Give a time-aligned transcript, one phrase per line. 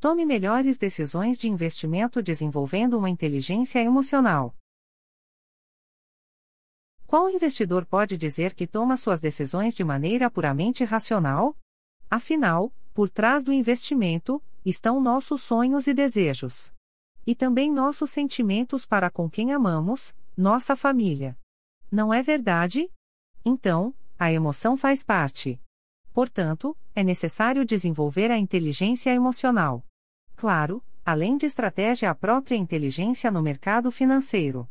[0.00, 4.54] Tome melhores decisões de investimento desenvolvendo uma inteligência emocional.
[7.04, 11.56] Qual investidor pode dizer que toma suas decisões de maneira puramente racional?
[12.08, 16.72] Afinal, por trás do investimento, estão nossos sonhos e desejos.
[17.26, 21.36] E também nossos sentimentos para com quem amamos, nossa família.
[21.90, 22.88] Não é verdade?
[23.44, 25.60] Então, a emoção faz parte.
[26.12, 29.87] Portanto, é necessário desenvolver a inteligência emocional.
[30.38, 34.68] Claro, além de estratégia, a própria inteligência no mercado financeiro.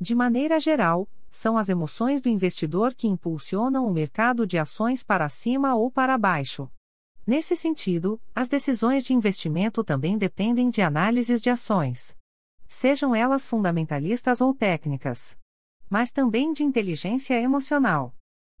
[0.00, 5.28] De maneira geral, são as emoções do investidor que impulsionam o mercado de ações para
[5.28, 6.68] cima ou para baixo.
[7.24, 12.16] Nesse sentido, as decisões de investimento também dependem de análises de ações.
[12.66, 15.38] Sejam elas fundamentalistas ou técnicas.
[15.88, 18.12] Mas também de inteligência emocional.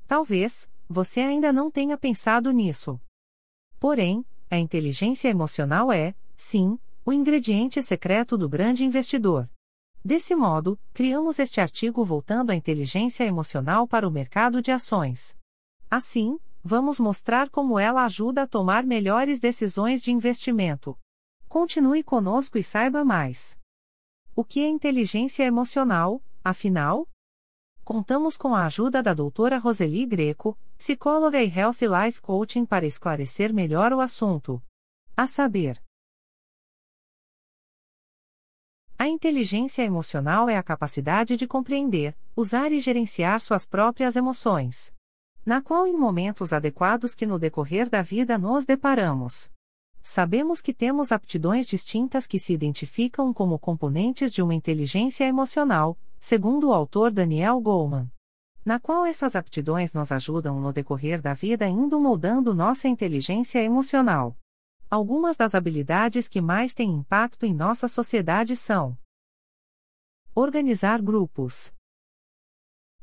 [0.06, 3.00] Talvez, você ainda não tenha pensado nisso.
[3.80, 9.48] Porém, a inteligência emocional é, sim, o ingrediente secreto do grande investidor.
[10.04, 15.36] Desse modo, criamos este artigo voltando a inteligência emocional para o mercado de ações.
[15.88, 20.98] Assim, vamos mostrar como ela ajuda a tomar melhores decisões de investimento.
[21.48, 23.58] Continue conosco e saiba mais.
[24.34, 27.06] O que é inteligência emocional, afinal?
[27.84, 33.52] Contamos com a ajuda da doutora Roseli Greco, psicóloga e Health Life Coaching para esclarecer
[33.52, 34.62] melhor o assunto.
[35.14, 35.78] A saber,
[38.98, 44.94] A inteligência emocional é a capacidade de compreender, usar e gerenciar suas próprias emoções
[45.44, 49.50] na qual em momentos adequados que no decorrer da vida nos deparamos.
[50.02, 56.68] Sabemos que temos aptidões distintas que se identificam como componentes de uma inteligência emocional, segundo
[56.68, 58.10] o autor Daniel Goleman.
[58.64, 64.36] Na qual essas aptidões nos ajudam no decorrer da vida indo moldando nossa inteligência emocional.
[64.90, 68.98] Algumas das habilidades que mais têm impacto em nossa sociedade são:
[70.34, 71.72] organizar grupos,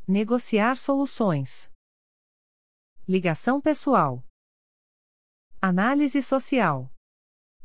[0.07, 1.71] negociar soluções
[3.09, 4.21] Ligação pessoal.
[5.61, 6.91] Análise social.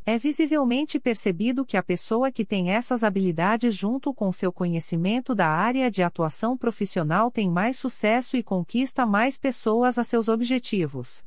[0.04, 5.46] É visivelmente percebido que a pessoa que tem essas habilidades junto com seu conhecimento da
[5.46, 11.24] área de atuação profissional tem mais sucesso e conquista mais pessoas a seus objetivos.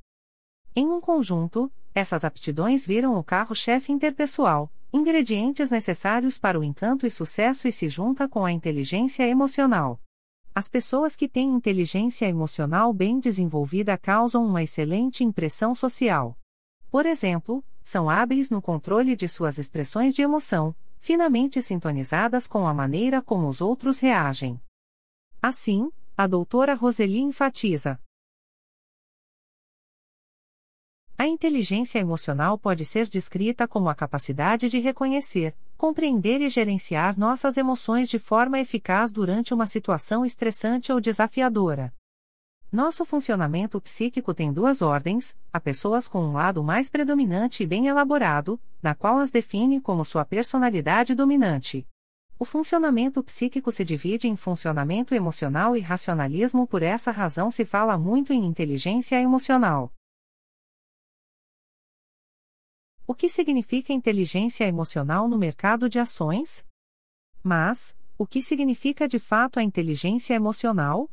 [0.76, 7.10] Em um conjunto, essas aptidões viram o carro-chefe interpessoal, ingredientes necessários para o encanto e
[7.10, 10.02] sucesso e se junta com a inteligência emocional.
[10.54, 16.38] As pessoas que têm inteligência emocional bem desenvolvida causam uma excelente impressão social.
[16.92, 22.74] Por exemplo, são hábeis no controle de suas expressões de emoção, finamente sintonizadas com a
[22.74, 24.60] maneira como os outros reagem.
[25.40, 28.00] Assim, a doutora Roseli enfatiza:
[31.16, 37.56] A inteligência emocional pode ser descrita como a capacidade de reconhecer, compreender e gerenciar nossas
[37.56, 41.94] emoções de forma eficaz durante uma situação estressante ou desafiadora.
[42.76, 47.88] Nosso funcionamento psíquico tem duas ordens: a pessoas com um lado mais predominante e bem
[47.88, 51.88] elaborado, na qual as define como sua personalidade dominante.
[52.38, 57.98] O funcionamento psíquico se divide em funcionamento emocional e racionalismo, por essa razão se fala
[57.98, 59.90] muito em inteligência emocional.
[63.08, 66.66] O que significa inteligência emocional no mercado de ações?
[67.42, 71.10] Mas, o que significa de fato a inteligência emocional?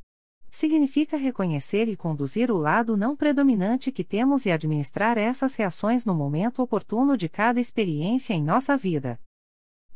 [0.53, 6.15] Significa reconhecer e conduzir o lado não predominante que temos e administrar essas reações no
[6.15, 9.19] momento oportuno de cada experiência em nossa vida.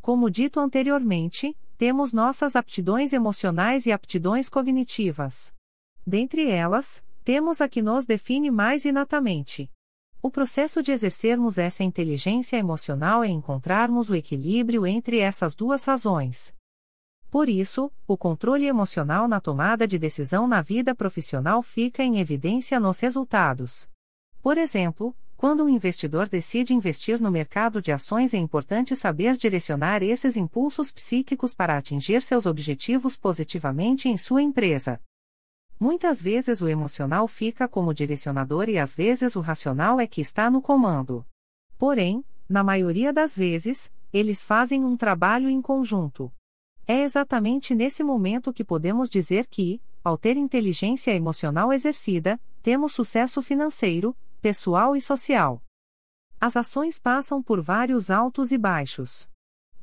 [0.00, 5.55] Como dito anteriormente, temos nossas aptidões emocionais e aptidões cognitivas.
[6.06, 9.71] Dentre elas, temos a que nos define mais inatamente
[10.27, 16.53] o processo de exercermos essa inteligência emocional é encontrarmos o equilíbrio entre essas duas razões.
[17.31, 22.78] Por isso, o controle emocional na tomada de decisão na vida profissional fica em evidência
[22.81, 23.88] nos resultados.
[24.41, 30.02] Por exemplo, quando um investidor decide investir no mercado de ações, é importante saber direcionar
[30.02, 34.99] esses impulsos psíquicos para atingir seus objetivos positivamente em sua empresa.
[35.78, 40.50] Muitas vezes o emocional fica como direcionador e às vezes o racional é que está
[40.50, 41.26] no comando.
[41.76, 46.32] Porém, na maioria das vezes, eles fazem um trabalho em conjunto.
[46.88, 53.43] É exatamente nesse momento que podemos dizer que, ao ter inteligência emocional exercida, temos sucesso
[53.43, 55.61] financeiro, pessoal e social.
[56.41, 59.29] As ações passam por vários altos e baixos.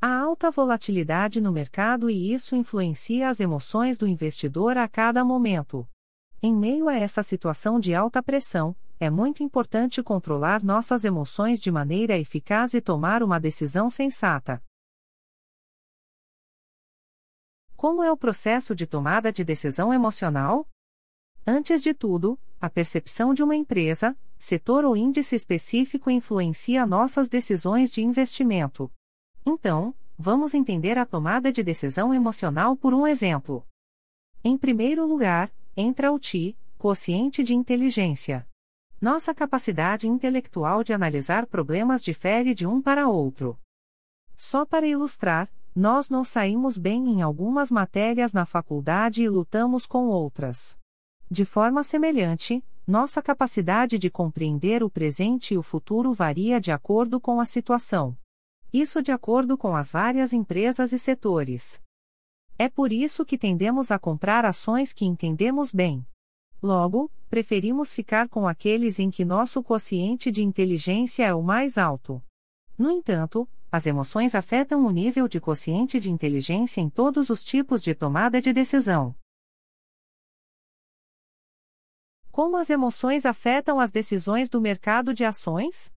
[0.01, 5.85] Há alta volatilidade no mercado e isso influencia as emoções do investidor a cada momento.
[6.41, 11.69] Em meio a essa situação de alta pressão, é muito importante controlar nossas emoções de
[11.69, 14.61] maneira eficaz e tomar uma decisão sensata.
[17.83, 20.65] Como é o processo de tomada de decisão emocional?
[21.45, 27.91] Antes de tudo, a percepção de uma empresa, setor ou índice específico influencia nossas decisões
[27.91, 28.89] de investimento.
[29.45, 33.67] Então, vamos entender a tomada de decisão emocional por um exemplo.
[34.45, 38.47] Em primeiro lugar, entra o TI, quociente de inteligência.
[39.01, 43.59] Nossa capacidade intelectual de analisar problemas difere de um para outro.
[44.37, 50.07] Só para ilustrar, nós não saímos bem em algumas matérias na faculdade e lutamos com
[50.07, 50.77] outras.
[51.29, 57.19] De forma semelhante, nossa capacidade de compreender o presente e o futuro varia de acordo
[57.19, 58.15] com a situação.
[58.71, 61.81] Isso de acordo com as várias empresas e setores.
[62.57, 66.05] É por isso que tendemos a comprar ações que entendemos bem.
[66.61, 72.21] Logo, preferimos ficar com aqueles em que nosso quociente de inteligência é o mais alto.
[72.77, 77.81] No entanto, as emoções afetam o nível de quociente de inteligência em todos os tipos
[77.81, 79.15] de tomada de decisão.
[82.31, 85.91] Como as emoções afetam as decisões do mercado de ações?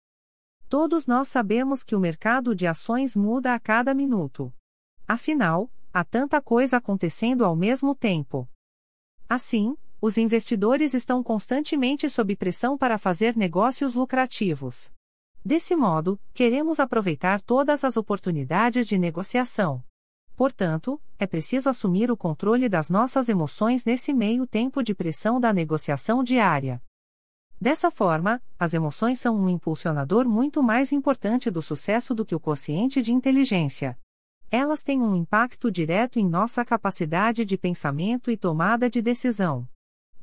[0.70, 4.54] Todos nós sabemos que o mercado de ações muda a cada minuto.
[5.06, 8.48] Afinal, há tanta coisa acontecendo ao mesmo tempo.
[9.28, 14.94] Assim, os investidores estão constantemente sob pressão para fazer negócios lucrativos.
[15.46, 19.84] Desse modo, queremos aproveitar todas as oportunidades de negociação.
[20.36, 25.54] Portanto, é preciso assumir o controle das nossas emoções nesse meio tempo de pressão da
[25.54, 26.82] negociação diária.
[27.62, 32.40] Dessa forma, as emoções são um impulsionador muito mais importante do sucesso do que o
[32.40, 33.96] quociente de inteligência.
[34.50, 39.68] Elas têm um impacto direto em nossa capacidade de pensamento e tomada de decisão.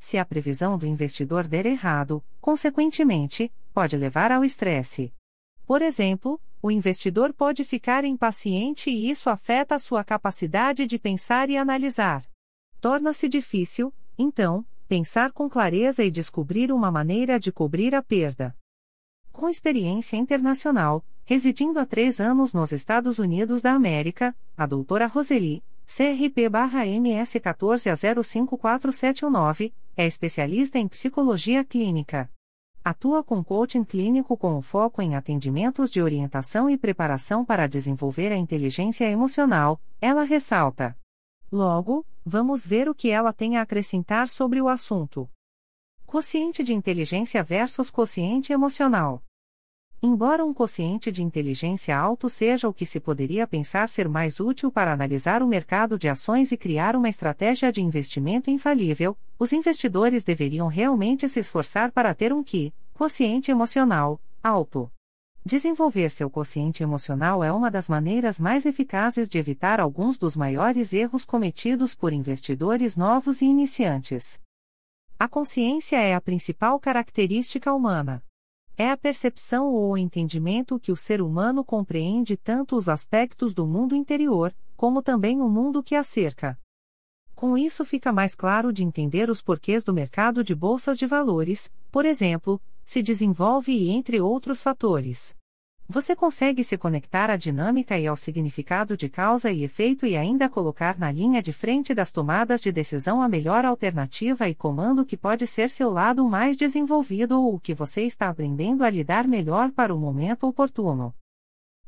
[0.00, 5.12] Se a previsão do investidor der errado, consequentemente, pode levar ao estresse.
[5.66, 11.50] Por exemplo, o investidor pode ficar impaciente e isso afeta a sua capacidade de pensar
[11.50, 12.24] e analisar.
[12.80, 18.54] Torna-se difícil, então, pensar com clareza e descobrir uma maneira de cobrir a perda.
[19.32, 25.64] Com experiência internacional, residindo há três anos nos Estados Unidos da América, a doutora Roseli,
[25.86, 32.30] CRP-MS 14 a 054719, é especialista em psicologia clínica.
[32.84, 38.32] Atua com coaching clínico com o foco em atendimentos de orientação e preparação para desenvolver
[38.32, 40.98] a inteligência emocional, ela ressalta.
[41.50, 45.30] Logo, vamos ver o que ela tem a acrescentar sobre o assunto.
[46.04, 49.22] Quociente de inteligência versus quociente emocional.
[50.04, 54.68] Embora um quociente de inteligência alto seja o que se poderia pensar ser mais útil
[54.68, 60.24] para analisar o mercado de ações e criar uma estratégia de investimento infalível, os investidores
[60.24, 64.90] deveriam realmente se esforçar para ter um QI, quociente emocional, alto.
[65.44, 70.92] Desenvolver seu quociente emocional é uma das maneiras mais eficazes de evitar alguns dos maiores
[70.92, 74.40] erros cometidos por investidores novos e iniciantes.
[75.16, 78.20] A consciência é a principal característica humana.
[78.76, 83.66] É a percepção ou o entendimento que o ser humano compreende tanto os aspectos do
[83.66, 86.58] mundo interior, como também o mundo que a cerca.
[87.34, 91.70] Com isso fica mais claro de entender os porquês do mercado de bolsas de valores,
[91.90, 95.34] por exemplo, se desenvolve e entre outros fatores.
[95.92, 100.48] Você consegue se conectar à dinâmica e ao significado de causa e efeito e ainda
[100.48, 105.18] colocar na linha de frente das tomadas de decisão a melhor alternativa e comando que
[105.18, 109.70] pode ser seu lado mais desenvolvido ou o que você está aprendendo a lidar melhor
[109.70, 111.14] para o momento oportuno.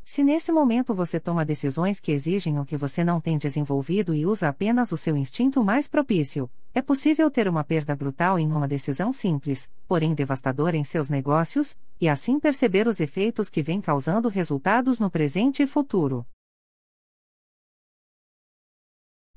[0.07, 4.27] Se nesse momento você toma decisões que exigem o que você não tem desenvolvido e
[4.27, 8.69] usa apenas o seu instinto mais propício, é possível ter uma perda brutal em uma
[8.69, 14.29] decisão simples, porém devastadora em seus negócios, e assim perceber os efeitos que vem causando
[14.29, 16.27] resultados no presente e futuro.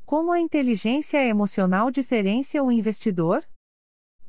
[0.06, 3.46] Como a inteligência emocional diferencia o investidor?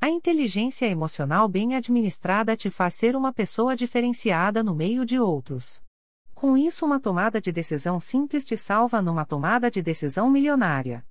[0.01, 5.83] A inteligência emocional bem administrada te faz ser uma pessoa diferenciada no meio de outros.
[6.39, 11.05] Com isso, uma tomada de decisão simples te salva numa tomada de decisão milionária.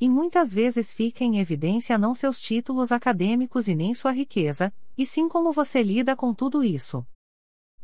[0.00, 5.04] E muitas vezes fica em evidência não seus títulos acadêmicos e nem sua riqueza, e
[5.04, 7.04] sim como você lida com tudo isso.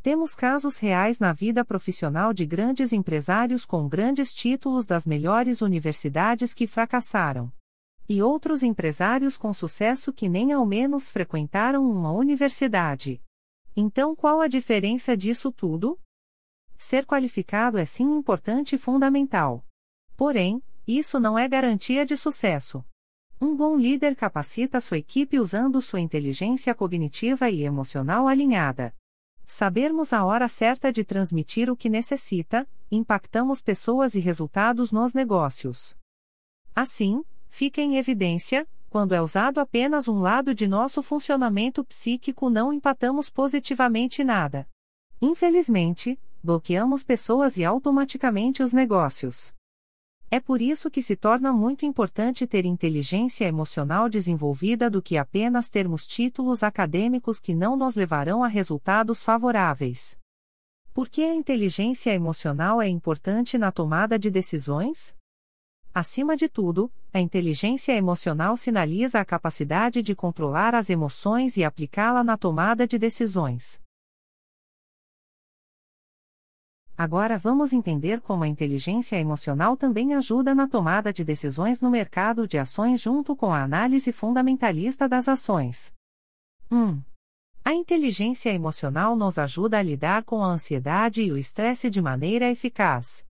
[0.05, 6.55] Temos casos reais na vida profissional de grandes empresários com grandes títulos das melhores universidades
[6.55, 7.53] que fracassaram.
[8.09, 13.21] E outros empresários com sucesso que nem ao menos frequentaram uma universidade.
[13.75, 15.99] Então qual a diferença disso tudo?
[16.87, 19.65] Ser qualificado é sim importante e fundamental.
[20.15, 22.85] Porém, isso não é garantia de sucesso.
[23.41, 28.95] Um bom líder capacita sua equipe usando sua inteligência cognitiva e emocional alinhada.
[29.47, 35.97] Sabermos a hora certa de transmitir o que necessita, impactamos pessoas e resultados nos negócios.
[36.75, 42.75] Assim, fica em evidência, quando é usado apenas um lado de nosso funcionamento psíquico, não
[42.75, 44.69] empatamos positivamente nada.
[45.19, 49.55] Infelizmente, bloqueamos pessoas e automaticamente os negócios.
[50.31, 55.71] É por isso que se torna muito importante ter inteligência emocional desenvolvida do que apenas
[55.71, 60.19] termos títulos acadêmicos que não nos levarão a resultados favoráveis.
[60.93, 65.17] Por que a inteligência emocional é importante na tomada de decisões?
[65.95, 72.23] Acima de tudo, a inteligência emocional sinaliza a capacidade de controlar as emoções e aplicá-la
[72.23, 73.84] na tomada de decisões.
[76.97, 82.47] Agora vamos entender como a inteligência emocional também ajuda na tomada de decisões no mercado
[82.47, 85.93] de ações junto com a análise fundamentalista das ações.
[86.71, 87.03] 1.
[87.65, 92.49] A inteligência emocional nos ajuda a lidar com a ansiedade e o estresse de maneira
[92.49, 93.27] eficaz.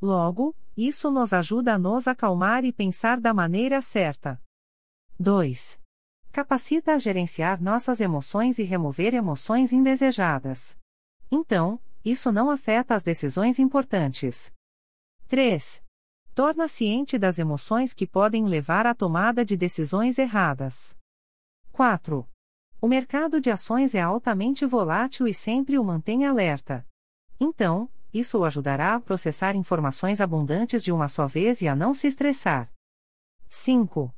[0.00, 4.40] Logo, isso nos ajuda a nos acalmar e pensar da maneira certa.
[5.18, 5.80] 2.
[6.30, 10.78] Capacita a gerenciar nossas emoções e remover emoções indesejadas.
[11.32, 14.52] Então, isso não afeta as decisões importantes.
[15.28, 15.82] 3.
[16.34, 20.96] Torna ciente das emoções que podem levar à tomada de decisões erradas.
[21.72, 22.28] 4.
[22.80, 26.86] O mercado de ações é altamente volátil e sempre o mantém alerta.
[27.40, 31.92] Então, isso o ajudará a processar informações abundantes de uma só vez e a não
[31.92, 32.72] se estressar.
[33.48, 34.14] 5.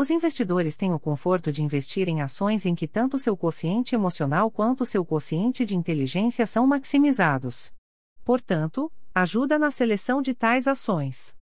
[0.00, 4.48] Os investidores têm o conforto de investir em ações em que tanto seu quociente emocional
[4.48, 7.74] quanto seu quociente de inteligência são maximizados.
[8.24, 11.34] Portanto, ajuda na seleção de tais ações.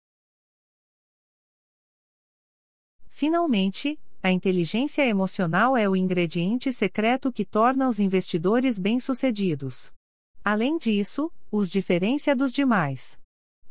[3.11, 9.93] Finalmente, a inteligência emocional é o ingrediente secreto que torna os investidores bem-sucedidos.
[10.43, 13.21] Além disso, os diferencia dos demais.